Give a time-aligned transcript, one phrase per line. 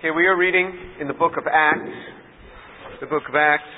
[0.00, 1.92] Okay, we are reading in the book of Acts,
[3.02, 3.68] the book of Acts,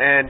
[0.00, 0.28] and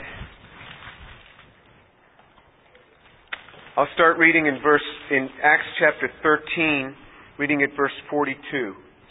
[3.75, 6.95] I'll start reading in verse in Acts chapter 13,
[7.39, 8.37] reading at verse 42.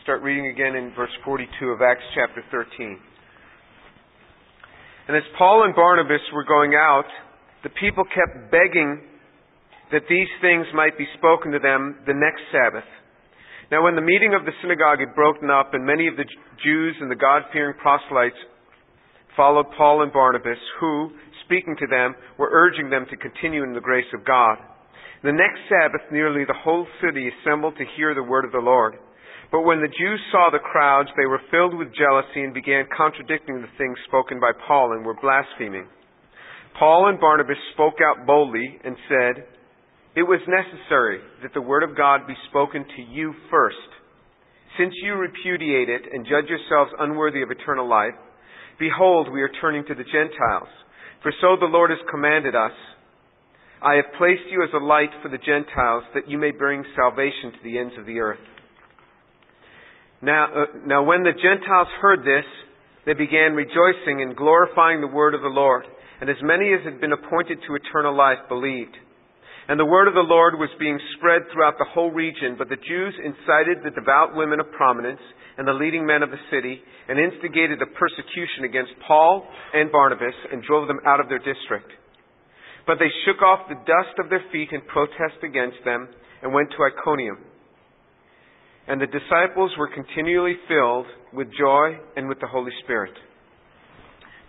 [0.03, 2.99] Start reading again in verse 42 of Acts chapter 13.
[5.07, 7.09] And as Paul and Barnabas were going out,
[7.63, 9.01] the people kept begging
[9.91, 12.85] that these things might be spoken to them the next Sabbath.
[13.71, 16.25] Now, when the meeting of the synagogue had broken up, and many of the
[16.63, 18.37] Jews and the God fearing proselytes
[19.35, 21.11] followed Paul and Barnabas, who,
[21.45, 24.57] speaking to them, were urging them to continue in the grace of God.
[25.23, 28.95] The next Sabbath, nearly the whole city assembled to hear the word of the Lord.
[29.51, 33.61] But when the Jews saw the crowds, they were filled with jealousy and began contradicting
[33.61, 35.87] the things spoken by Paul and were blaspheming.
[36.77, 39.45] Paul and Barnabas spoke out boldly and said,
[40.15, 43.75] It was necessary that the word of God be spoken to you first.
[44.79, 48.15] Since you repudiate it and judge yourselves unworthy of eternal life,
[48.79, 50.71] behold, we are turning to the Gentiles.
[51.21, 52.71] For so the Lord has commanded us.
[53.81, 57.51] I have placed you as a light for the Gentiles, that you may bring salvation
[57.51, 58.39] to the ends of the earth.
[60.21, 62.45] Now, uh, now when the Gentiles heard this,
[63.05, 65.83] they began rejoicing and glorifying the word of the Lord,
[66.21, 68.95] and as many as had been appointed to eternal life believed.
[69.67, 72.77] And the word of the Lord was being spread throughout the whole region, but the
[72.77, 75.21] Jews incited the devout women of prominence
[75.57, 80.35] and the leading men of the city, and instigated a persecution against Paul and Barnabas,
[80.51, 81.89] and drove them out of their district.
[82.85, 86.09] But they shook off the dust of their feet in protest against them,
[86.43, 87.39] and went to Iconium.
[88.87, 93.13] And the disciples were continually filled with joy and with the Holy Spirit.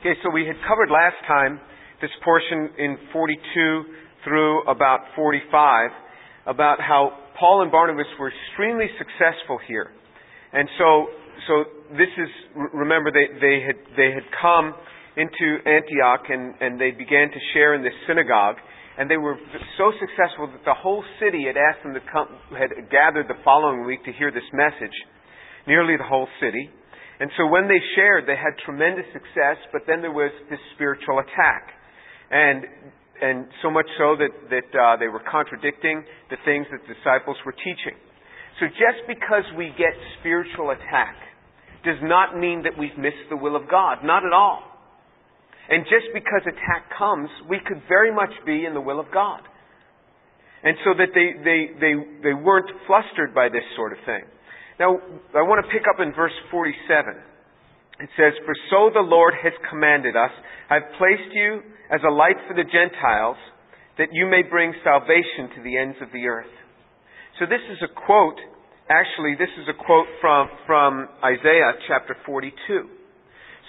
[0.00, 1.60] Okay, so we had covered last time
[2.02, 3.84] this portion in 42
[4.26, 5.90] through about 45
[6.46, 9.90] about how Paul and Barnabas were extremely successful here.
[10.52, 11.06] And so,
[11.46, 11.54] so
[11.94, 12.28] this is,
[12.74, 14.74] remember, they, they, had, they had come
[15.14, 18.56] into Antioch and, and they began to share in this synagogue
[18.98, 19.36] and they were
[19.76, 23.84] so successful that the whole city had asked them to come, had gathered the following
[23.84, 24.94] week to hear this message.
[25.68, 26.70] Nearly the whole city.
[27.20, 31.20] And so when they shared, they had tremendous success, but then there was this spiritual
[31.20, 31.76] attack.
[32.30, 32.64] And,
[33.22, 37.36] and so much so that, that uh, they were contradicting the things that the disciples
[37.44, 37.96] were teaching.
[38.60, 41.16] So just because we get spiritual attack
[41.84, 44.02] does not mean that we've missed the will of God.
[44.02, 44.62] Not at all.
[45.68, 49.40] And just because attack comes, we could very much be in the will of God.
[50.62, 54.24] And so that they, they, they, they weren't flustered by this sort of thing.
[54.78, 54.98] Now,
[55.34, 57.14] I want to pick up in verse 47.
[58.00, 60.30] It says, For so the Lord has commanded us,
[60.68, 61.62] I've placed you
[61.92, 63.36] as a light for the Gentiles,
[63.98, 66.52] that you may bring salvation to the ends of the earth.
[67.38, 68.38] So this is a quote,
[68.88, 72.52] actually, this is a quote from, from Isaiah chapter 42.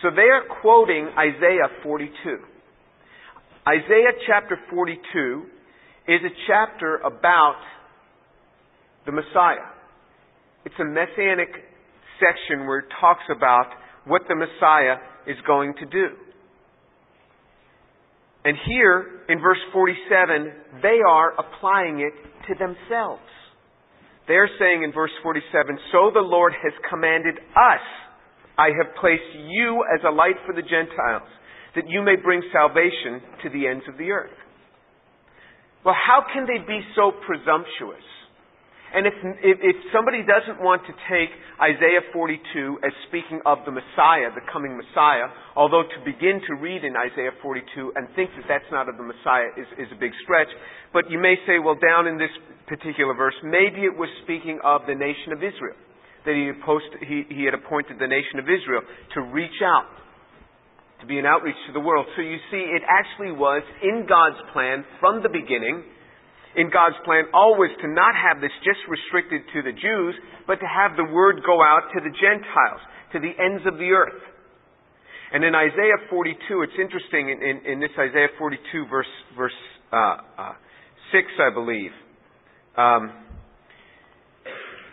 [0.01, 2.11] So they are quoting Isaiah 42.
[3.67, 5.44] Isaiah chapter 42
[6.07, 7.59] is a chapter about
[9.06, 9.67] the Messiah.
[10.66, 11.50] It's a messianic
[12.19, 13.67] section where it talks about
[14.06, 16.16] what the Messiah is going to do.
[18.47, 22.15] And here, in verse 47, they are applying it
[22.47, 23.27] to themselves.
[24.25, 25.43] They're saying in verse 47,
[25.91, 27.83] So the Lord has commanded us
[28.57, 31.29] I have placed you as a light for the Gentiles,
[31.75, 34.33] that you may bring salvation to the ends of the earth.
[35.85, 38.01] Well, how can they be so presumptuous?
[38.87, 41.27] And if, if, if, somebody doesn't want to take
[41.59, 45.27] Isaiah 42 as speaking of the Messiah, the coming Messiah,
[45.59, 49.03] although to begin to read in Isaiah 42 and think that that's not of the
[49.03, 50.47] Messiah is, is a big stretch,
[50.95, 52.31] but you may say, well, down in this
[52.71, 55.75] particular verse, maybe it was speaking of the nation of Israel
[56.27, 58.83] that he had, post, he, he had appointed the nation of Israel
[59.15, 59.87] to reach out,
[60.99, 62.05] to be an outreach to the world.
[62.15, 65.87] So you see, it actually was in God's plan from the beginning,
[66.57, 70.15] in God's plan always to not have this just restricted to the Jews,
[70.50, 72.81] but to have the word go out to the Gentiles,
[73.13, 74.21] to the ends of the earth.
[75.31, 79.59] And in Isaiah 42, it's interesting, in, in, in this Isaiah 42, verse, verse
[79.94, 80.54] uh, uh,
[81.13, 81.92] 6, I believe,
[82.77, 83.12] um,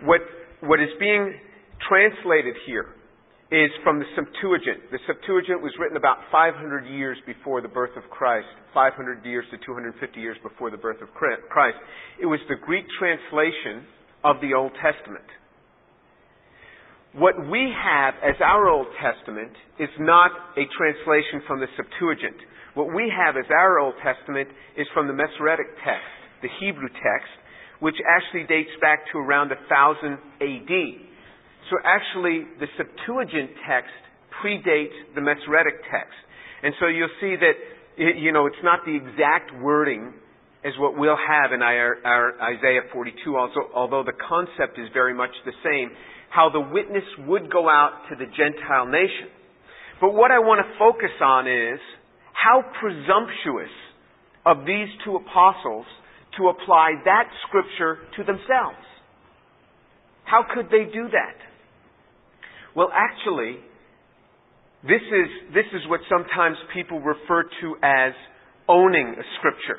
[0.04, 0.20] what
[0.60, 1.38] what is being
[1.88, 2.93] translated here
[3.54, 4.90] is from the Septuagint.
[4.90, 9.58] The Septuagint was written about 500 years before the birth of Christ, 500 years to
[9.64, 11.78] 250 years before the birth of Christ.
[12.20, 13.86] It was the Greek translation
[14.24, 15.24] of the Old Testament.
[17.14, 22.42] What we have as our Old Testament is not a translation from the Septuagint.
[22.74, 26.10] What we have as our Old Testament is from the Masoretic text,
[26.42, 27.30] the Hebrew text,
[27.78, 30.74] which actually dates back to around 1000 AD.
[31.70, 33.94] So actually, the Septuagint text
[34.42, 36.16] predates the Masoretic text.
[36.62, 37.56] And so you'll see that,
[37.96, 40.12] you know, it's not the exact wording
[40.64, 45.14] as what we'll have in our, our Isaiah 42, also, although the concept is very
[45.14, 45.90] much the same,
[46.30, 49.28] how the witness would go out to the Gentile nation.
[50.00, 51.78] But what I want to focus on is
[52.32, 53.72] how presumptuous
[54.46, 55.86] of these two apostles
[56.38, 58.80] to apply that scripture to themselves.
[60.24, 61.36] How could they do that?
[62.74, 63.62] Well, actually,
[64.82, 68.12] this is, this is what sometimes people refer to as
[68.68, 69.78] owning a scripture.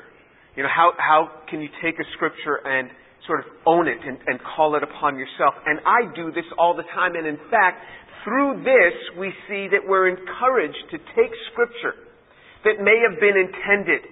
[0.56, 2.88] You know, how, how can you take a scripture and
[3.26, 5.54] sort of own it and, and call it upon yourself?
[5.66, 7.14] And I do this all the time.
[7.14, 7.84] And in fact,
[8.24, 11.94] through this, we see that we're encouraged to take scripture
[12.64, 14.08] that may have been intended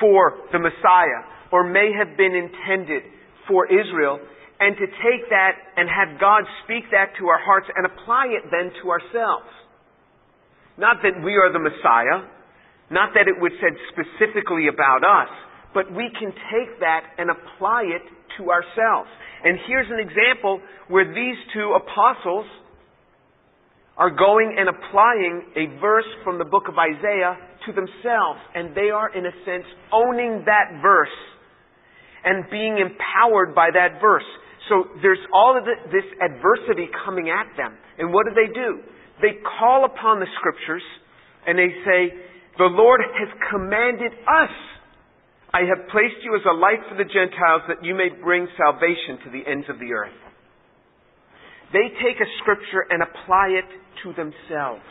[0.00, 3.02] for the Messiah or may have been intended
[3.48, 4.20] for Israel
[4.60, 8.50] and to take that and have God speak that to our hearts and apply it
[8.50, 9.50] then to ourselves.
[10.78, 12.26] Not that we are the Messiah,
[12.90, 15.30] not that it was said specifically about us,
[15.74, 18.02] but we can take that and apply it
[18.38, 19.10] to ourselves.
[19.44, 22.46] And here's an example where these two apostles
[23.98, 28.38] are going and applying a verse from the book of Isaiah to themselves.
[28.54, 31.14] And they are, in a sense, owning that verse
[32.24, 34.26] and being empowered by that verse.
[34.68, 37.76] So there's all of this adversity coming at them.
[37.98, 38.80] And what do they do?
[39.20, 40.84] They call upon the scriptures
[41.46, 42.00] and they say,
[42.58, 44.54] the Lord has commanded us.
[45.54, 49.24] I have placed you as a light for the Gentiles that you may bring salvation
[49.24, 50.16] to the ends of the earth.
[51.72, 53.68] They take a scripture and apply it
[54.04, 54.84] to themselves.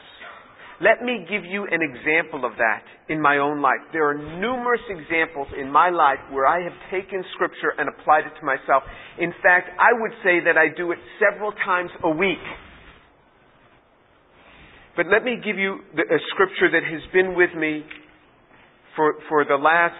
[0.79, 3.81] Let me give you an example of that in my own life.
[3.93, 8.33] There are numerous examples in my life where I have taken Scripture and applied it
[8.39, 8.83] to myself.
[9.17, 12.45] In fact, I would say that I do it several times a week.
[14.95, 17.83] But let me give you a Scripture that has been with me
[18.95, 19.97] for, for the last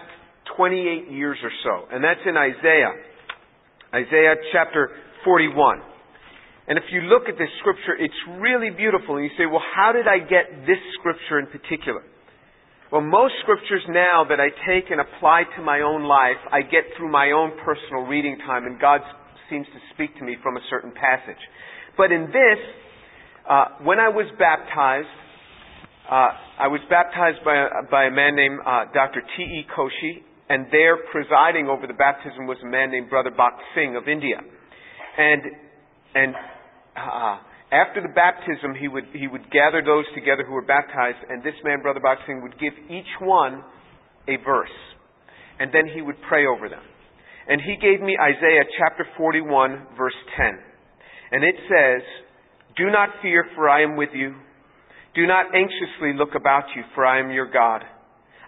[0.56, 2.94] 28 years or so, and that's in Isaiah.
[3.94, 4.90] Isaiah chapter
[5.24, 5.97] 41.
[6.68, 9.16] And if you look at this scripture, it's really beautiful.
[9.16, 12.04] And you say, well, how did I get this scripture in particular?
[12.92, 16.84] Well, most scriptures now that I take and apply to my own life, I get
[16.96, 19.00] through my own personal reading time, and God
[19.48, 21.40] seems to speak to me from a certain passage.
[21.96, 22.60] But in this,
[23.48, 25.08] uh, when I was baptized,
[26.08, 29.20] uh, I was baptized by a, by a man named uh, Dr.
[29.36, 29.64] T.E.
[29.72, 34.08] Koshy, and there presiding over the baptism was a man named Brother Bakht Singh of
[34.08, 34.36] India.
[34.36, 35.42] And,
[36.14, 36.34] and
[36.98, 37.38] uh,
[37.70, 41.54] after the baptism, he would, he would gather those together who were baptized, and this
[41.64, 43.62] man, Brother Bakht Singh, would give each one
[44.26, 44.74] a verse.
[45.58, 46.82] And then he would pray over them.
[47.48, 50.58] And he gave me Isaiah chapter 41, verse 10.
[51.32, 52.02] And it says,
[52.76, 54.34] Do not fear, for I am with you.
[55.14, 57.82] Do not anxiously look about you, for I am your God.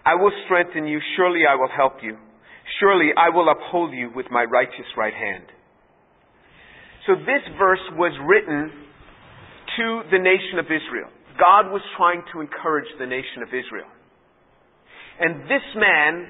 [0.05, 0.99] I will strengthen you.
[1.15, 2.17] Surely I will help you.
[2.79, 5.45] Surely I will uphold you with my righteous right hand.
[7.07, 8.71] So this verse was written
[9.77, 11.09] to the nation of Israel.
[11.39, 13.89] God was trying to encourage the nation of Israel.
[15.19, 16.27] And this man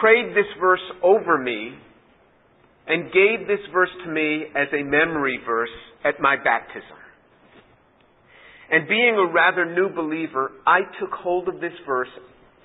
[0.00, 1.76] prayed this verse over me
[2.86, 5.70] and gave this verse to me as a memory verse
[6.04, 6.98] at my baptism.
[8.70, 12.08] And being a rather new believer, I took hold of this verse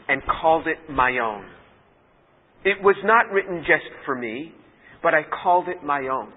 [0.07, 1.45] and called it my own.
[2.65, 4.53] It was not written just for me,
[5.03, 6.33] but I called it my own.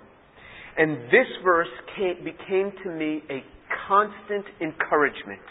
[0.79, 3.45] And this verse came, became to me a
[3.88, 5.43] constant encouragement,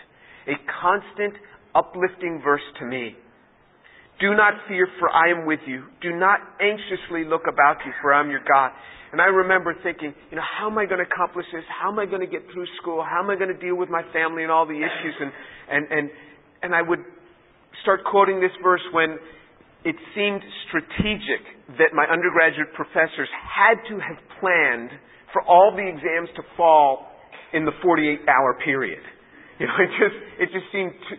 [0.47, 1.33] a constant
[1.75, 3.15] uplifting verse to me.
[4.19, 5.83] Do not fear, for I am with you.
[6.01, 8.71] Do not anxiously look about you, for I am your God.
[9.11, 11.63] And I remember thinking, you know, how am I going to accomplish this?
[11.67, 13.03] How am I going to get through school?
[13.03, 15.15] How am I going to deal with my family and all the issues?
[15.19, 15.31] And,
[15.69, 16.09] and, and,
[16.63, 16.99] and I would
[17.81, 19.17] start quoting this verse when
[19.83, 21.41] it seemed strategic
[21.81, 24.91] that my undergraduate professors had to have planned
[25.33, 27.07] for all the exams to fall
[27.53, 29.01] in the 48 hour period.
[29.59, 31.17] You know, it just, it just seemed too,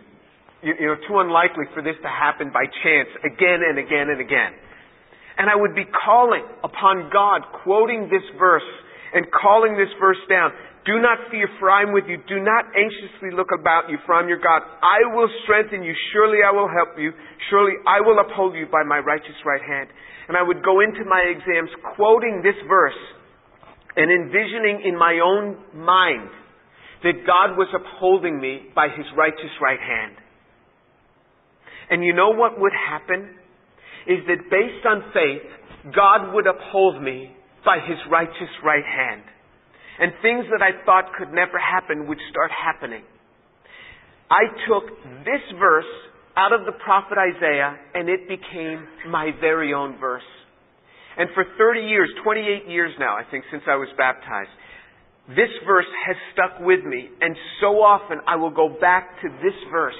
[0.63, 4.55] you know, too unlikely for this to happen by chance again and again and again.
[5.37, 8.67] And I would be calling upon God, quoting this verse
[9.13, 10.51] and calling this verse down.
[10.85, 12.19] Do not fear, for I am with you.
[12.27, 14.67] Do not anxiously look about you, for I am your God.
[14.83, 15.95] I will strengthen you.
[16.11, 17.11] Surely I will help you.
[17.49, 19.87] Surely I will uphold you by my righteous right hand.
[20.27, 22.99] And I would go into my exams quoting this verse
[23.95, 26.29] and envisioning in my own mind
[27.03, 30.15] that God was upholding me by his righteous right hand.
[31.89, 33.35] And you know what would happen?
[34.07, 37.31] Is that based on faith, God would uphold me
[37.63, 39.23] by his righteous right hand.
[39.99, 43.03] And things that I thought could never happen would start happening.
[44.29, 44.89] I took
[45.23, 45.89] this verse
[46.35, 50.23] out of the prophet Isaiah and it became my very own verse.
[51.17, 54.49] And for 30 years, 28 years now, I think, since I was baptized,
[55.29, 57.09] this verse has stuck with me.
[57.21, 59.93] And so often I will go back to this verse.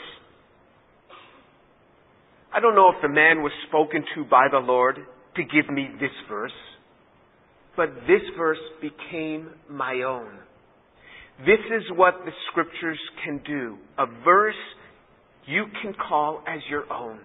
[2.53, 4.97] I don't know if the man was spoken to by the Lord
[5.35, 6.51] to give me this verse,
[7.75, 10.39] but this verse became my own.
[11.39, 13.77] This is what the scriptures can do.
[13.97, 14.55] A verse
[15.47, 17.19] you can call as your own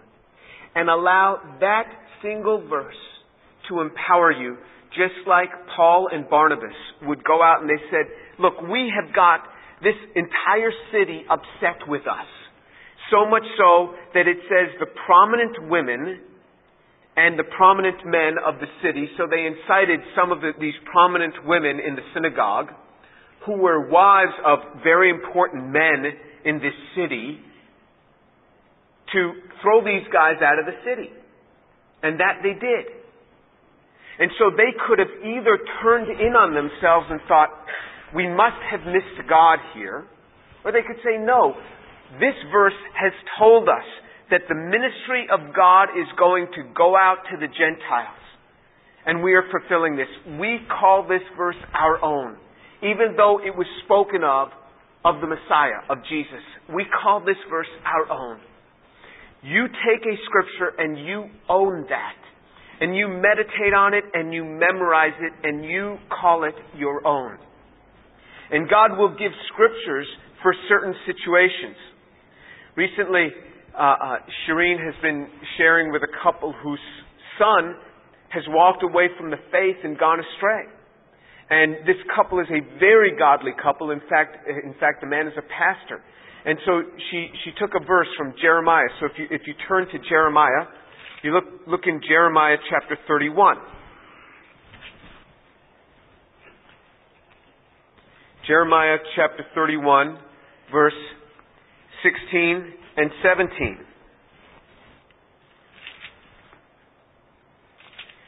[0.75, 1.83] and allow that
[2.21, 2.95] single verse
[3.69, 4.57] to empower you
[4.91, 9.41] just like Paul and Barnabas would go out and they said, look, we have got
[9.83, 12.27] this entire city upset with us.
[13.11, 16.19] So much so that it says the prominent women
[17.19, 21.35] and the prominent men of the city, so they incited some of the, these prominent
[21.43, 22.71] women in the synagogue
[23.45, 26.07] who were wives of very important men
[26.45, 27.43] in this city
[29.11, 31.11] to throw these guys out of the city.
[32.03, 32.85] And that they did.
[34.19, 37.51] And so they could have either turned in on themselves and thought,
[38.15, 40.07] we must have missed God here,
[40.63, 41.55] or they could say, no,
[42.19, 43.87] this verse has told us
[44.31, 48.21] that the ministry of God is going to go out to the Gentiles.
[49.05, 50.09] And we are fulfilling this.
[50.39, 52.37] We call this verse our own
[52.81, 54.49] even though it was spoken of
[55.03, 56.43] of the Messiah, of Jesus.
[56.73, 58.39] We call this verse our own.
[59.41, 62.15] You take a scripture and you own that.
[62.81, 67.37] And you meditate on it and you memorize it and you call it your own.
[68.51, 70.07] And God will give scriptures
[70.41, 71.75] for certain situations.
[72.75, 73.27] Recently,
[73.79, 76.83] uh, uh, Shireen has been sharing with a couple whose
[77.39, 77.75] son
[78.27, 80.67] has walked away from the faith and gone astray.
[81.49, 83.91] And this couple is a very godly couple.
[83.91, 86.03] In fact, in fact, the man is a pastor.
[86.45, 88.87] And so she, she took a verse from Jeremiah.
[88.99, 90.67] So if you, if you turn to Jeremiah,
[91.23, 93.57] you look, look in Jeremiah chapter 31.
[98.45, 100.17] Jeremiah chapter 31,
[100.71, 100.93] verse
[102.03, 103.79] 16 and 17.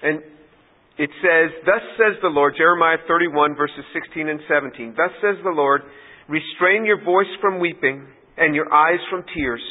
[0.03, 0.23] And
[0.97, 4.95] it says, Thus says the Lord, Jeremiah 31, verses 16 and 17.
[4.95, 5.81] Thus says the Lord,
[6.29, 9.61] Restrain your voice from weeping and your eyes from tears,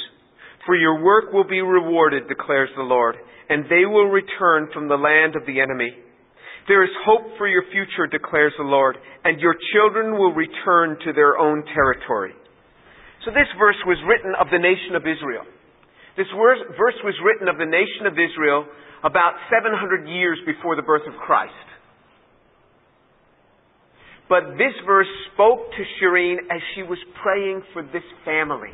[0.67, 3.17] for your work will be rewarded, declares the Lord,
[3.49, 5.97] and they will return from the land of the enemy.
[6.69, 11.13] There is hope for your future, declares the Lord, and your children will return to
[11.15, 12.35] their own territory.
[13.25, 15.45] So this verse was written of the nation of Israel.
[16.17, 18.67] This verse was written of the nation of Israel
[19.05, 21.53] about 700 years before the birth of Christ.
[24.29, 28.71] But this verse spoke to Shireen as she was praying for this family.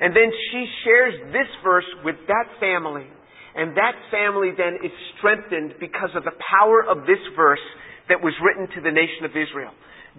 [0.00, 3.06] And then she shares this verse with that family.
[3.54, 7.64] And that family then is strengthened because of the power of this verse
[8.08, 9.72] that was written to the nation of Israel.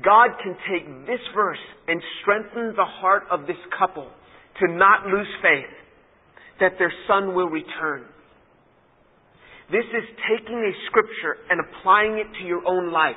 [0.04, 4.08] God can take this verse and strengthen the heart of this couple
[4.60, 5.72] to not lose faith
[6.60, 8.06] that their son will return
[9.72, 13.16] this is taking a scripture and applying it to your own life.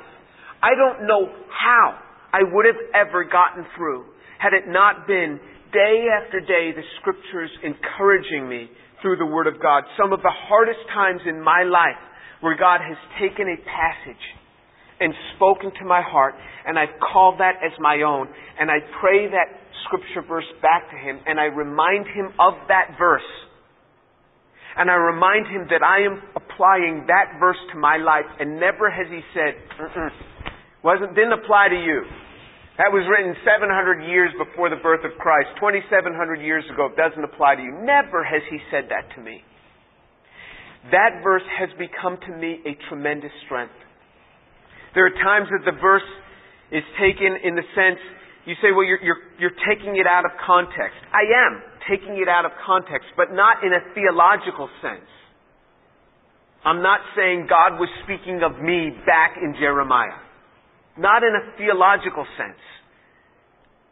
[0.63, 1.99] I don't know how
[2.31, 4.07] I would have ever gotten through
[4.39, 5.39] had it not been
[5.75, 9.83] day after day the scriptures encouraging me through the Word of God.
[9.99, 11.99] Some of the hardest times in my life
[12.39, 14.23] where God has taken a passage
[14.99, 16.35] and spoken to my heart,
[16.65, 18.27] and I've called that as my own,
[18.59, 19.47] and I pray that
[19.85, 23.29] scripture verse back to Him, and I remind Him of that verse
[24.75, 28.91] and I remind him that I am applying that verse to my life, and never
[28.91, 29.55] has he said,
[30.83, 32.03] wasn't didn't apply to you.
[32.75, 36.91] That was written 700 years before the birth of Christ, 2,700 years ago.
[36.91, 37.71] It doesn't apply to you.
[37.71, 39.39] Never has he said that to me.
[40.91, 43.79] That verse has become to me a tremendous strength.
[44.95, 46.07] There are times that the verse
[46.71, 47.99] is taken in the sense
[48.45, 51.01] you say, well, you're, you're, you're taking it out of context.
[51.09, 55.09] I am taking it out of context, but not in a theological sense.
[56.63, 60.17] I'm not saying God was speaking of me back in Jeremiah.
[60.97, 62.61] Not in a theological sense.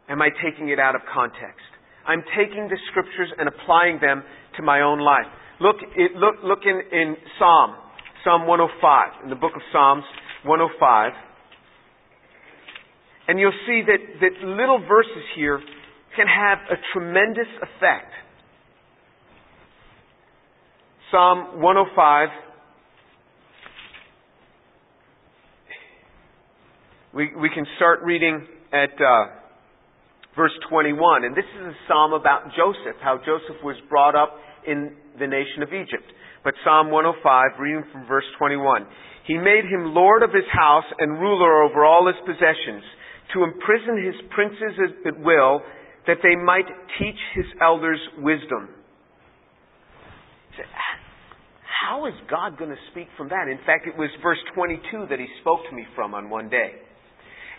[0.08, 1.66] Am I taking it out of context?
[2.06, 4.22] I'm taking the scriptures and applying them
[4.56, 5.26] to my own life.
[5.60, 7.74] Look, it, look, look in, in Psalm,
[8.22, 10.04] Psalm 105, in the book of Psalms
[10.44, 11.12] 105.
[13.28, 15.60] And you'll see that, that little verses here
[16.16, 18.12] can have a tremendous effect.
[21.10, 22.28] Psalm 105.
[27.14, 29.26] We, we can start reading at uh,
[30.36, 31.24] verse 21.
[31.24, 34.36] And this is a psalm about Joseph, how Joseph was brought up
[34.66, 36.10] in the nation of Egypt.
[36.42, 38.86] But Psalm 105, reading from verse 21.
[39.26, 42.84] He made him Lord of his house and ruler over all his possessions,
[43.32, 45.60] to imprison his princes at will,
[46.06, 48.68] that they might teach his elders wisdom.
[51.84, 53.48] How is God going to speak from that?
[53.48, 56.72] In fact, it was verse 22 that he spoke to me from on one day.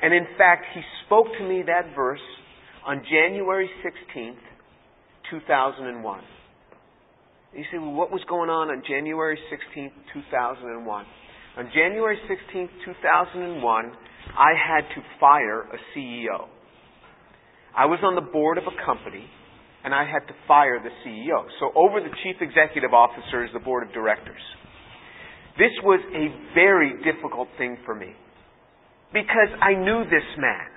[0.01, 2.19] And in fact, he spoke to me that verse
[2.85, 4.37] on January 16th,
[5.31, 6.21] 2001.
[7.53, 11.05] You say, well, what was going on on January 16th, 2001?
[11.57, 13.91] On January 16, 2001,
[14.37, 16.51] I had to fire a CEO.
[17.77, 19.23] I was on the board of a company,
[19.85, 21.47] and I had to fire the CEO.
[21.59, 24.41] So over the chief executive officer is the board of directors.
[25.57, 28.11] This was a very difficult thing for me
[29.13, 30.67] because I knew this man.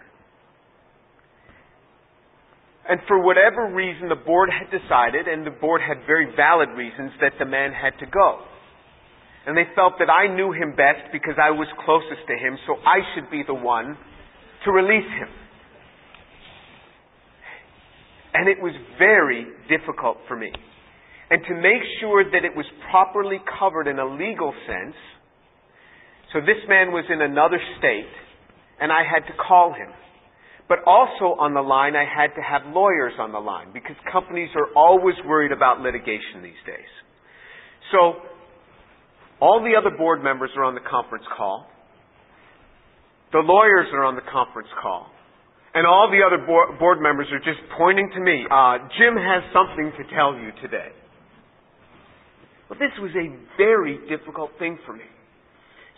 [2.88, 7.10] And for whatever reason, the board had decided, and the board had very valid reasons,
[7.20, 8.46] that the man had to go.
[9.48, 12.76] And they felt that I knew him best because I was closest to him, so
[12.84, 13.96] I should be the one
[14.66, 15.28] to release him.
[18.34, 20.52] And it was very difficult for me.
[21.30, 24.96] And to make sure that it was properly covered in a legal sense,
[26.34, 28.12] so this man was in another state,
[28.78, 29.88] and I had to call him.
[30.68, 34.50] But also on the line, I had to have lawyers on the line because companies
[34.54, 36.92] are always worried about litigation these days.
[37.92, 38.20] So
[39.40, 41.66] all the other board members are on the conference call.
[43.32, 45.06] The lawyers are on the conference call.
[45.74, 48.46] And all the other board members are just pointing to me.
[48.50, 50.90] Uh, Jim has something to tell you today.
[52.68, 55.04] Well, this was a very difficult thing for me.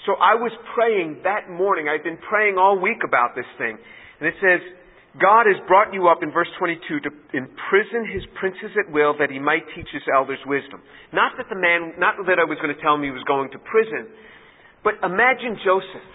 [0.06, 1.86] So I was praying that morning.
[1.88, 3.78] I've been praying all week about this thing.
[4.20, 4.60] And it says,
[5.18, 9.30] God has brought you up in verse 22 to imprison his princes at will that
[9.30, 10.78] he might teach his elders wisdom.
[11.10, 13.50] Not that the man, not that I was going to tell him he was going
[13.50, 14.06] to prison,
[14.86, 16.10] but imagine Joseph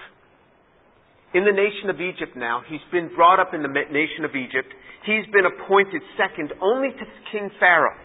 [1.35, 2.63] in the nation of Egypt now.
[2.71, 4.71] He's been brought up in the nation of Egypt.
[5.03, 7.05] He's been appointed second only to
[7.35, 7.99] King Pharaoh.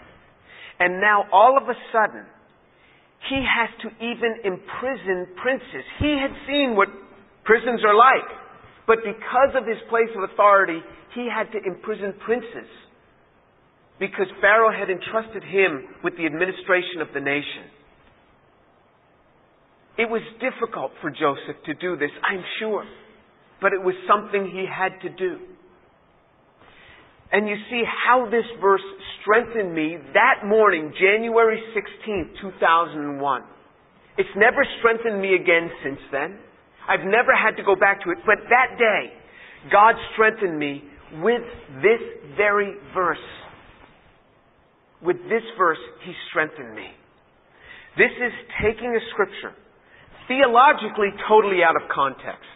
[0.83, 2.26] And now all of a sudden,
[3.31, 5.87] he has to even imprison princes.
[6.03, 6.88] He had seen what
[7.46, 8.39] prisons are like.
[8.90, 10.83] But because of his place of authority,
[11.14, 12.66] he had to imprison princes.
[14.00, 17.70] Because Pharaoh had entrusted him with the administration of the nation.
[19.96, 22.83] It was difficult for Joseph to do this, I'm sure.
[23.62, 25.38] But it was something he had to do.
[27.31, 28.83] And you see how this verse
[29.22, 33.42] strengthened me that morning, January 16, 2001.
[34.18, 36.50] It's never strengthened me again since then.
[36.90, 38.18] I've never had to go back to it.
[38.26, 39.14] But that day,
[39.70, 40.83] God strengthened me
[41.22, 41.46] with
[41.79, 42.03] this
[42.37, 43.22] very verse.
[45.00, 46.90] With this verse, He strengthened me.
[47.96, 49.55] This is taking a scripture,
[50.26, 52.50] theologically totally out of context,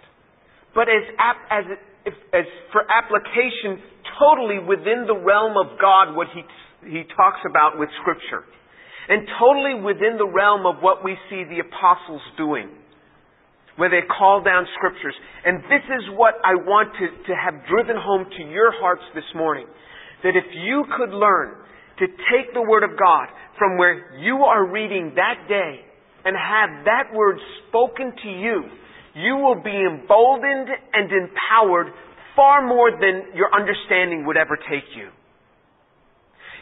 [0.74, 1.02] but as,
[1.50, 1.64] as,
[2.34, 3.82] as for application
[4.18, 6.42] totally within the realm of God, what He,
[6.86, 8.42] he talks about with scripture.
[9.06, 12.70] And totally within the realm of what we see the apostles doing
[13.76, 15.14] where they call down scriptures.
[15.44, 19.26] And this is what I want to, to have driven home to your hearts this
[19.34, 19.66] morning.
[20.22, 21.58] That if you could learn
[21.98, 25.82] to take the Word of God from where you are reading that day
[26.24, 27.37] and have that Word
[27.68, 28.62] spoken to you,
[29.14, 31.92] you will be emboldened and empowered
[32.34, 35.10] far more than your understanding would ever take you.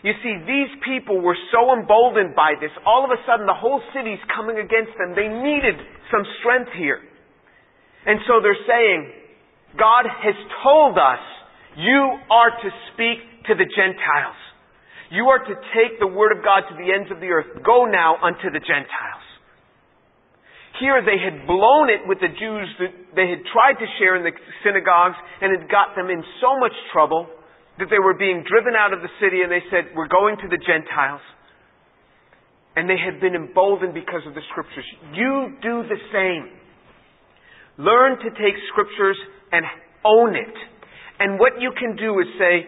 [0.03, 2.75] You see, these people were so emboldened by this.
[2.85, 5.15] All of a sudden, the whole city's coming against them.
[5.15, 5.79] They needed
[6.13, 7.01] some strength here.
[8.05, 9.01] And so they're saying,
[9.79, 11.23] God has told us
[11.81, 14.37] you are to speak to the Gentiles.
[15.09, 17.65] You are to take the word of God to the ends of the earth.
[17.65, 19.25] Go now unto the Gentiles.
[20.81, 24.25] Here they had blown it with the Jews that they had tried to share in
[24.25, 24.33] the
[24.65, 27.29] synagogues and had got them in so much trouble
[27.79, 30.49] that they were being driven out of the city and they said, We're going to
[30.49, 31.21] the Gentiles.
[32.77, 34.87] And they have been emboldened because of the scriptures.
[35.13, 36.49] You do the same.
[37.79, 39.17] Learn to take scriptures
[39.53, 39.65] and
[40.05, 40.57] own it.
[41.19, 42.67] And what you can do is say,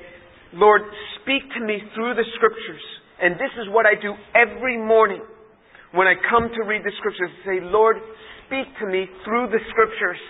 [0.55, 0.83] Lord,
[1.21, 2.85] speak to me through the scriptures.
[3.21, 5.23] And this is what I do every morning
[5.93, 7.31] when I come to read the scriptures.
[7.47, 7.97] Say, Lord,
[8.47, 10.21] speak to me through the scriptures.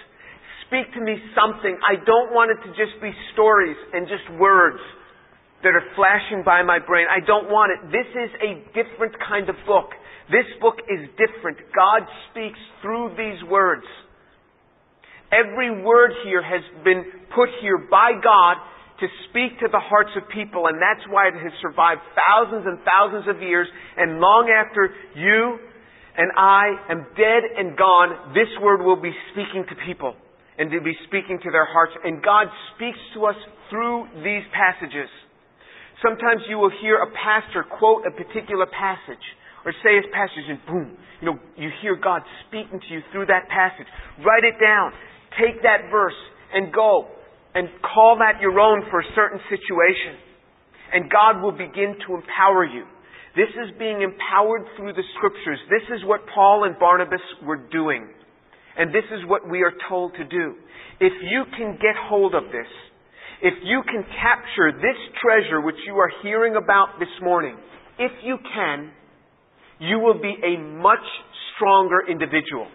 [0.69, 1.75] Speak to me something.
[1.83, 4.81] I don't want it to just be stories and just words
[5.65, 7.09] that are flashing by my brain.
[7.09, 7.81] I don't want it.
[7.89, 9.91] This is a different kind of book.
[10.29, 11.59] This book is different.
[11.73, 13.85] God speaks through these words.
[15.33, 18.61] Every word here has been put here by God
[19.01, 22.79] to speak to the hearts of people, and that's why it has survived thousands and
[22.87, 25.59] thousands of years, and long after you
[26.17, 30.15] and I am dead and gone, this word will be speaking to people
[30.59, 31.93] and to be speaking to their hearts.
[32.05, 33.35] And God speaks to us
[33.71, 35.11] through these passages.
[36.03, 39.23] Sometimes you will hear a pastor quote a particular passage
[39.65, 43.27] or say his passage and boom, you know, you hear God speaking to you through
[43.27, 43.87] that passage.
[44.21, 44.93] Write it down.
[45.41, 46.17] Take that verse
[46.53, 47.09] and go
[47.55, 50.21] and call that your own for a certain situation.
[50.93, 52.85] And God will begin to empower you.
[53.35, 55.59] This is being empowered through the scriptures.
[55.71, 58.07] This is what Paul and Barnabas were doing.
[58.77, 60.55] And this is what we are told to do.
[61.01, 62.71] If you can get hold of this,
[63.45, 67.57] if you can capture this treasure which you are hearing about this morning,
[67.99, 68.91] if you can,
[69.79, 71.05] you will be a much
[71.55, 72.67] stronger individual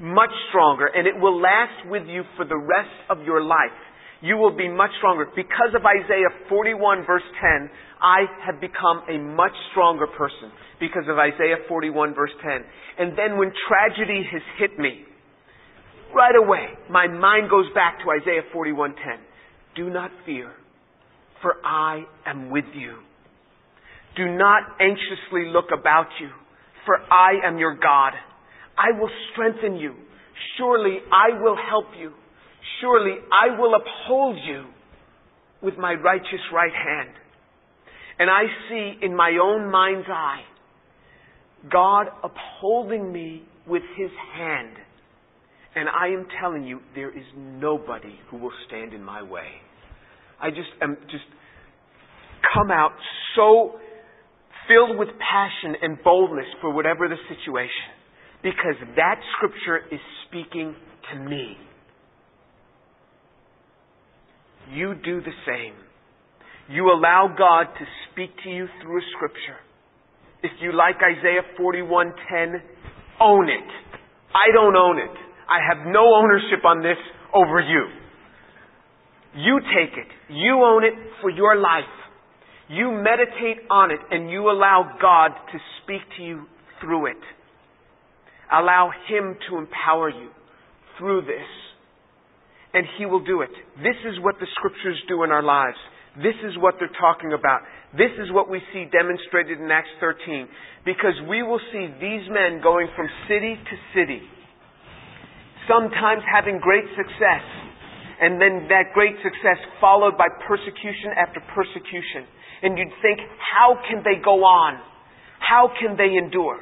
[0.00, 3.76] much stronger, and it will last with you for the rest of your life.
[4.22, 5.28] You will be much stronger.
[5.36, 11.16] Because of Isaiah 41 verse 10, I have become a much stronger person because of
[11.16, 12.64] Isaiah 41 verse 10.
[12.98, 15.04] And then when tragedy has hit me,
[16.14, 19.18] right away, my mind goes back to Isaiah 41:10.
[19.74, 20.52] Do not fear,
[21.42, 22.96] for I am with you.
[24.16, 26.30] Do not anxiously look about you,
[26.84, 28.12] for I am your God.
[28.76, 29.94] I will strengthen you.
[30.56, 32.12] Surely I will help you.
[32.80, 34.64] Surely I will uphold you
[35.62, 37.10] with my righteous right hand.
[38.18, 40.44] And I see in my own mind's eye
[41.70, 44.76] God upholding me with his hand.
[45.74, 49.46] And I am telling you, there is nobody who will stand in my way.
[50.40, 51.24] I just am just
[52.54, 52.92] come out
[53.36, 53.78] so
[54.66, 57.90] filled with passion and boldness for whatever the situation
[58.42, 60.74] because that scripture is speaking
[61.12, 61.56] to me.
[64.72, 65.74] You do the same.
[66.68, 69.58] You allow God to speak to you through a scripture.
[70.42, 72.62] If you like Isaiah 41:10,
[73.20, 73.70] own it.
[74.32, 75.29] I don't own it.
[75.50, 76.98] I have no ownership on this
[77.34, 77.88] over you.
[79.34, 80.06] You take it.
[80.32, 81.84] You own it for your life.
[82.68, 86.46] You meditate on it and you allow God to speak to you
[86.80, 87.22] through it.
[88.52, 90.30] Allow Him to empower you
[90.98, 91.50] through this.
[92.72, 93.50] And He will do it.
[93.78, 95.76] This is what the Scriptures do in our lives.
[96.16, 97.62] This is what they're talking about.
[97.94, 100.46] This is what we see demonstrated in Acts 13.
[100.84, 104.22] Because we will see these men going from city to city,
[105.68, 107.44] sometimes having great success,
[108.20, 112.28] and then that great success followed by persecution after persecution.
[112.62, 114.80] And you'd think, how can they go on?
[115.40, 116.60] How can they endure?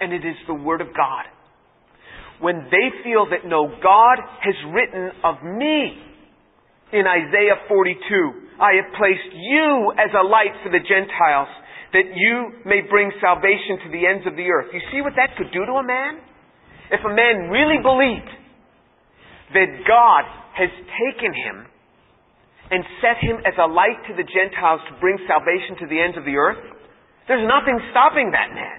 [0.00, 1.24] and it is the Word of God.
[2.40, 5.96] When they feel that no, God has written of me
[6.92, 11.48] in Isaiah 42, I have placed you as a light for the Gentiles,
[11.92, 14.68] that you may bring salvation to the ends of the earth.
[14.72, 16.20] You see what that could do to a man?
[16.90, 18.30] If a man really believed
[19.54, 21.66] that God has taken him
[22.70, 26.18] and set him as a light to the Gentiles to bring salvation to the ends
[26.18, 26.62] of the earth,
[27.26, 28.78] there's nothing stopping that man.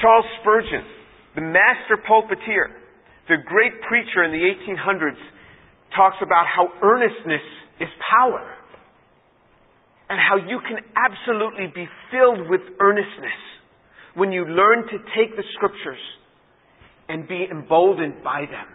[0.00, 0.84] Charles Spurgeon,
[1.34, 2.70] the master pulpiteer,
[3.28, 5.18] the great preacher in the 1800s,
[5.94, 7.42] talks about how earnestness
[7.80, 8.54] is power.
[10.08, 13.40] And how you can absolutely be filled with earnestness
[14.16, 16.00] when you learn to take the scriptures
[17.08, 18.66] and be emboldened by them.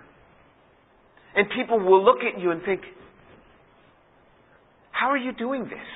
[1.36, 2.82] And people will look at you and think,
[4.92, 5.90] how are you doing this?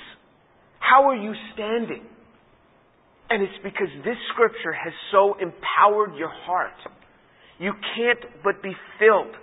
[0.80, 2.04] How are you standing?
[3.30, 6.78] And it's because this scripture has so empowered your heart.
[7.60, 9.34] You can't but be filled.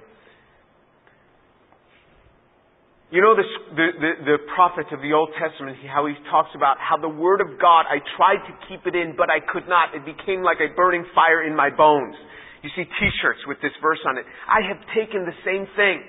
[3.13, 3.45] You know the,
[3.77, 7.45] the, the, the prophet of the Old Testament, how he talks about how the Word
[7.45, 9.93] of God, I tried to keep it in, but I could not.
[9.93, 12.17] It became like a burning fire in my bones.
[12.65, 14.25] You see t-shirts with this verse on it.
[14.49, 16.01] I have taken the same thing.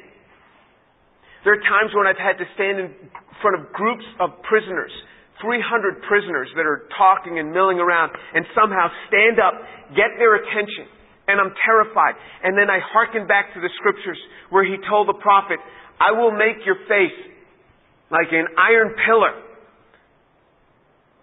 [1.44, 2.88] There are times when I've had to stand in
[3.44, 4.96] front of groups of prisoners
[5.44, 9.60] 300 prisoners that are talking and milling around and somehow stand up,
[9.92, 10.88] get their attention,
[11.28, 12.16] and I'm terrified.
[12.44, 15.60] And then I hearken back to the scriptures where he told the prophet,
[16.00, 17.16] I will make your face
[18.12, 19.34] like an iron pillar.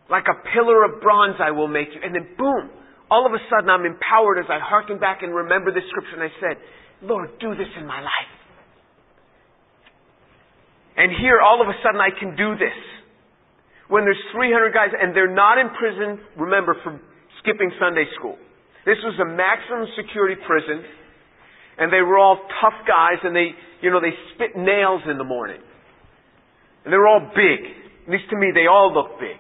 [0.09, 2.01] Like a pillar of bronze I will make you.
[2.03, 2.71] And then boom,
[3.11, 6.25] all of a sudden I'm empowered as I hearken back and remember this scripture and
[6.25, 6.57] I said,
[7.03, 8.33] Lord, do this in my life.
[10.97, 12.77] And here all of a sudden I can do this
[13.89, 17.01] when there's 300 guys and they're not in prison, remember, for
[17.43, 18.37] skipping Sunday school.
[18.87, 20.85] This was a maximum security prison,
[21.79, 25.25] and they were all tough guys, and they, you know, they spit nails in the
[25.25, 25.61] morning.
[26.85, 27.61] And they were all big.
[28.07, 29.37] At least to me, they all looked big.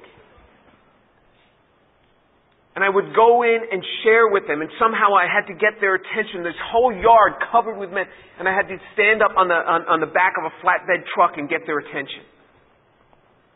[2.76, 5.81] And I would go in and share with them, and somehow I had to get
[5.81, 6.44] their attention.
[6.44, 8.05] This whole yard covered with men,
[8.38, 11.03] and I had to stand up on the, on, on the back of a flatbed
[11.12, 12.24] truck and get their attention.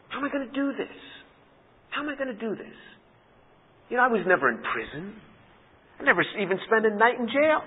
[0.08, 0.96] How am I going to do this?
[1.90, 2.76] How am I going to do this?
[3.88, 5.14] You know, I was never in prison.
[6.00, 7.62] I never even spent a night in jail.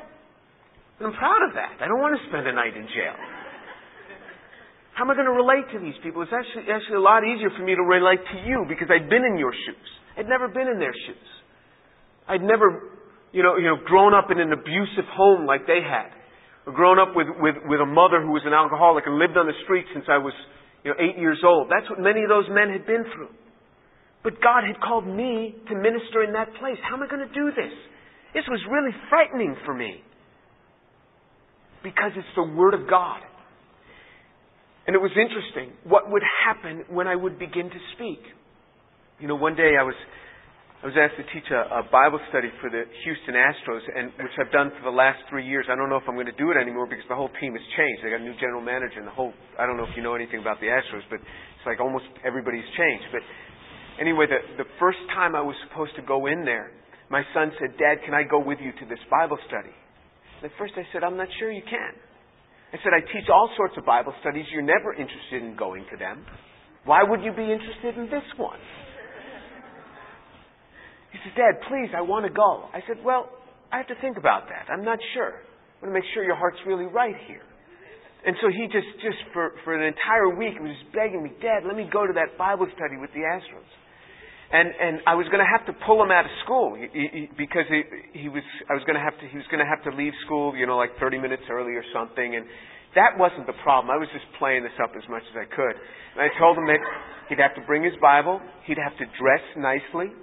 [1.00, 1.78] And I'm proud of that.
[1.80, 3.16] I don't want to spend a night in jail.
[4.98, 6.26] How am I going to relate to these people?
[6.26, 9.22] It's actually, actually a lot easier for me to relate to you because I've been
[9.22, 9.90] in your shoes.
[10.18, 11.30] I'd never been in their shoes.
[12.26, 12.98] I'd never,
[13.30, 16.10] you know, you know, grown up in an abusive home like they had.
[16.66, 19.46] Or grown up with, with, with a mother who was an alcoholic and lived on
[19.46, 20.34] the street since I was,
[20.82, 21.70] you know, eight years old.
[21.70, 23.32] That's what many of those men had been through.
[24.26, 26.82] But God had called me to minister in that place.
[26.82, 27.72] How am I going to do this?
[28.38, 29.98] This was really frightening for me.
[31.82, 33.18] Because it's the Word of God.
[34.86, 38.22] And it was interesting what would happen when I would begin to speak.
[39.18, 39.98] You know, one day I was
[40.78, 44.38] I was asked to teach a, a Bible study for the Houston Astros, and which
[44.38, 45.66] I've done for the last three years.
[45.66, 47.66] I don't know if I'm going to do it anymore because the whole team has
[47.74, 48.06] changed.
[48.06, 50.14] They got a new general manager, and the whole I don't know if you know
[50.14, 53.10] anything about the Astros, but it's like almost everybody's changed.
[53.10, 53.26] But
[53.98, 56.70] anyway, the the first time I was supposed to go in there,
[57.10, 59.74] my son said, "Dad, can I go with you to this Bible study?"
[60.42, 61.94] And at first I said, "I'm not sure you can."
[62.74, 64.46] I said, "I teach all sorts of Bible studies.
[64.52, 66.26] You're never interested in going to them.
[66.84, 68.60] Why would you be interested in this one?"
[71.12, 72.70] He says, Dad, please, I want to go.
[72.74, 73.30] I said, Well,
[73.72, 74.70] I have to think about that.
[74.72, 75.42] I'm not sure.
[75.42, 77.44] I want to make sure your heart's really right here.
[78.26, 81.78] And so he just, just for, for an entire week, was begging me, Dad, let
[81.78, 83.72] me go to that Bible study with the Astros.
[84.48, 86.80] And, and I was going to have to pull him out of school
[87.36, 87.84] because he,
[88.16, 90.16] he was, I was going to have to, he was going to have to leave
[90.24, 92.36] school, you know, like 30 minutes early or something.
[92.36, 92.48] And
[92.96, 93.92] that wasn't the problem.
[93.92, 95.76] I was just playing this up as much as I could.
[96.16, 96.80] And I told him that
[97.28, 100.16] he'd have to bring his Bible, he'd have to dress nicely,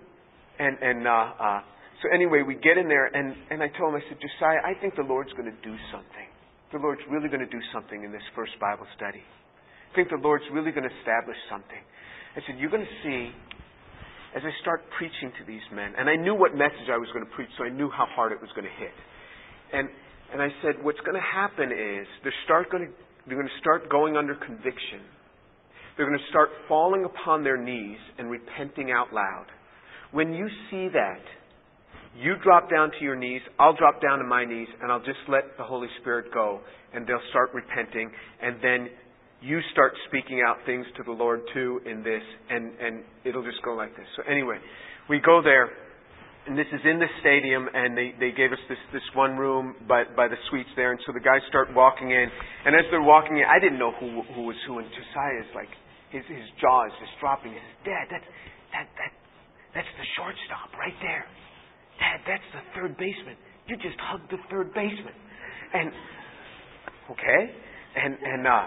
[0.59, 1.61] and and uh, uh,
[2.01, 4.73] so anyway, we get in there, and and I told him, I said, Josiah, I
[4.81, 6.29] think the Lord's going to do something.
[6.73, 9.23] The Lord's really going to do something in this first Bible study.
[9.23, 11.79] I think the Lord's really going to establish something.
[12.35, 13.31] I said, you're going to see
[14.35, 17.25] as I start preaching to these men, and I knew what message I was going
[17.25, 18.95] to preach, so I knew how hard it was going to hit.
[19.73, 19.89] And
[20.33, 22.93] and I said, what's going to happen is they're start going to
[23.27, 25.01] they're going to start going under conviction.
[25.97, 29.47] They're going to start falling upon their knees and repenting out loud.
[30.11, 31.23] When you see that,
[32.19, 35.23] you drop down to your knees, I'll drop down to my knees, and I'll just
[35.29, 36.61] let the Holy Spirit go,
[36.93, 38.11] and they'll start repenting,
[38.43, 38.89] and then
[39.45, 43.61] you start speaking out things to the Lord too in this, and, and it'll just
[43.63, 44.09] go like this.
[44.17, 44.57] So anyway,
[45.13, 45.69] we go there,
[46.49, 49.77] and this is in the stadium, and they, they gave us this, this one room
[49.85, 52.27] by, by the suites there, and so the guys start walking in,
[52.65, 55.53] and as they're walking in, I didn't know who, who was who, and Josiah is
[55.53, 55.73] like,
[56.09, 57.53] his, his jaw is just dropping.
[57.53, 58.29] He says, Dad, that's,
[58.73, 59.13] that, that,
[59.77, 61.29] that's the shortstop right there.
[62.01, 63.37] Dad, that's the third baseman.
[63.69, 65.13] You just hugged the third baseman.
[65.75, 65.91] And
[67.11, 67.43] okay,
[67.97, 68.67] and and uh,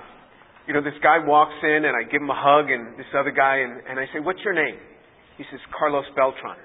[0.68, 3.32] you know this guy walks in and I give him a hug and this other
[3.32, 4.78] guy and and I say, "What's your name?"
[5.38, 6.60] He says, "Carlos Beltran."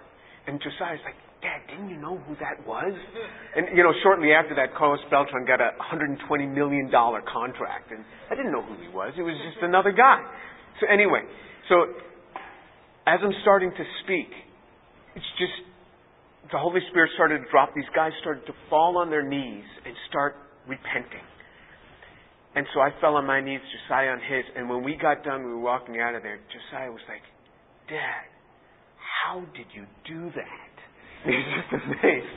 [0.47, 2.95] And Josiah's like, Dad, didn't you know who that was?
[3.55, 6.19] And, you know, shortly after that, Carlos Beltran got a $120
[6.55, 7.91] million contract.
[7.91, 9.12] And I didn't know who he was.
[9.17, 10.23] He was just another guy.
[10.81, 11.23] So anyway,
[11.69, 11.95] so
[13.07, 14.31] as I'm starting to speak,
[15.15, 15.67] it's just
[16.51, 17.75] the Holy Spirit started to drop.
[17.75, 20.37] These guys started to fall on their knees and start
[20.69, 21.27] repenting.
[22.55, 24.45] And so I fell on my knees, Josiah on his.
[24.57, 26.38] And when we got done, we were walking out of there.
[26.53, 27.25] Josiah was like,
[27.88, 28.29] Dad,
[29.25, 30.73] how did you do that?
[31.25, 32.37] He was just amazed.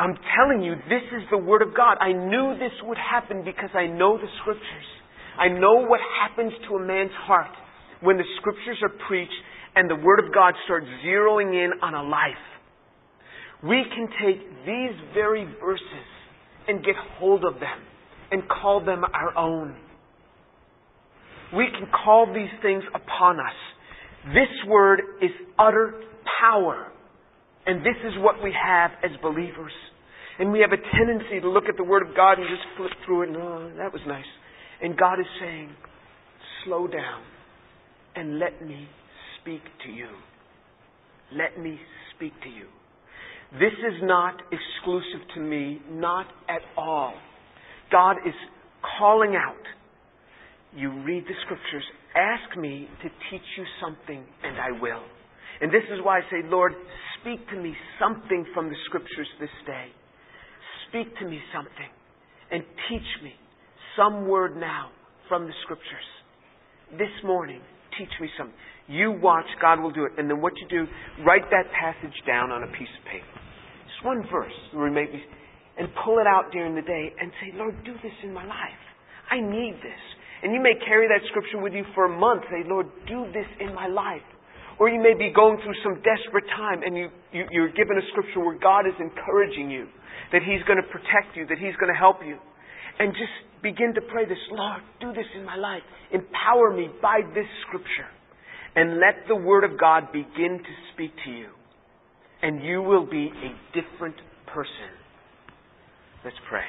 [0.00, 1.98] I'm telling you, this is the Word of God.
[2.00, 4.88] I knew this would happen because I know the Scriptures.
[5.38, 7.52] I know what happens to a man's heart
[8.00, 9.36] when the Scriptures are preached
[9.76, 12.44] and the Word of God starts zeroing in on a life,
[13.62, 16.08] we can take these very verses
[16.66, 17.78] and get hold of them
[18.30, 19.76] and call them our own.
[21.54, 23.56] We can call these things upon us.
[24.26, 26.02] This Word is utter
[26.40, 26.92] power.
[27.66, 29.72] And this is what we have as believers.
[30.38, 32.90] And we have a tendency to look at the Word of God and just flip
[33.04, 34.24] through it and, oh, that was nice.
[34.80, 35.70] And God is saying,
[36.64, 37.22] slow down
[38.16, 38.88] and let me
[39.40, 40.08] speak to you.
[41.32, 41.78] Let me
[42.16, 42.66] speak to you.
[43.52, 47.14] This is not exclusive to me, not at all.
[47.90, 48.34] God is
[48.98, 49.56] calling out.
[50.76, 55.02] You read the scriptures, ask me to teach you something, and I will.
[55.60, 56.72] And this is why I say, Lord,
[57.20, 59.86] speak to me something from the scriptures this day.
[60.88, 61.90] Speak to me something
[62.50, 63.32] and teach me
[63.96, 64.90] some word now
[65.28, 66.08] from the scriptures.
[66.92, 67.60] This morning,
[67.98, 68.56] teach me something.
[68.88, 70.12] You watch, God will do it.
[70.18, 70.86] And then what you do,
[71.24, 73.40] write that passage down on a piece of paper.
[73.86, 74.52] Just one verse,
[75.78, 78.82] and pull it out during the day and say, Lord, do this in my life.
[79.30, 80.02] I need this.
[80.42, 82.42] And you may carry that scripture with you for a month.
[82.50, 84.24] Say, Lord, do this in my life.
[84.80, 88.06] Or you may be going through some desperate time and you, you, you're given a
[88.10, 89.86] scripture where God is encouraging you,
[90.32, 92.40] that He's going to protect you, that He's going to help you.
[92.98, 95.84] And just begin to pray this, Lord, do this in my life.
[96.12, 98.08] Empower me by this scripture.
[98.74, 101.48] And let the Word of God begin to speak to you.
[102.40, 104.99] And you will be a different person.
[106.22, 106.60] Let's pray.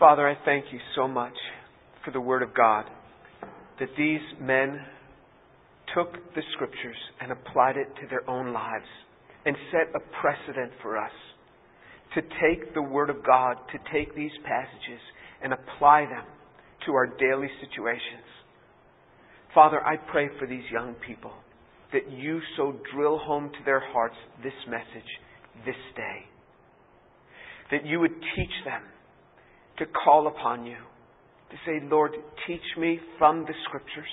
[0.00, 1.34] Father, I thank you so much
[2.04, 2.86] for the Word of God,
[3.78, 4.80] that these men
[5.94, 8.84] took the Scriptures and applied it to their own lives
[9.46, 11.12] and set a precedent for us
[12.14, 15.00] to take the Word of God, to take these passages
[15.40, 16.24] and apply them
[16.86, 18.26] to our daily situations.
[19.54, 21.32] Father, I pray for these young people
[21.92, 25.08] that you so drill home to their hearts this message
[25.66, 26.20] this day.
[27.70, 28.82] That you would teach them
[29.78, 30.76] to call upon you,
[31.50, 32.12] to say, Lord,
[32.46, 34.08] teach me from the Scriptures.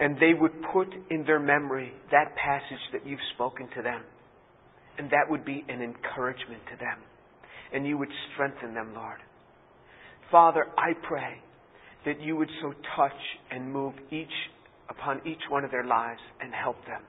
[0.00, 4.02] And they would put in their memory that passage that you've spoken to them.
[4.96, 6.98] And that would be an encouragement to them.
[7.72, 9.18] And you would strengthen them, Lord.
[10.30, 11.42] Father, I pray
[12.08, 13.12] that you would so touch
[13.50, 14.32] and move each
[14.88, 17.02] upon each one of their lives and help them.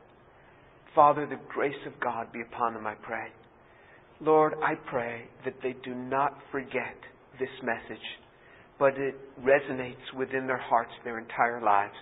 [0.94, 3.28] Father, the grace of God be upon them, I pray.
[4.20, 6.98] Lord, I pray that they do not forget
[7.40, 8.04] this message,
[8.78, 11.96] but it resonates within their hearts their entire lives,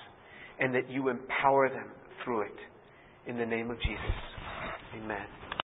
[0.60, 1.90] and that you empower them
[2.24, 2.58] through it.
[3.28, 4.16] In the name of Jesus.
[4.96, 5.48] Amen.